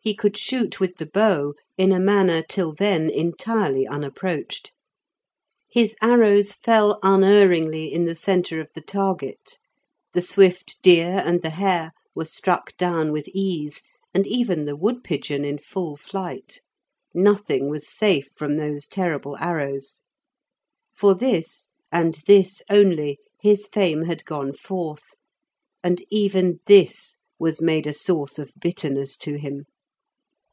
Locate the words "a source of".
27.88-28.52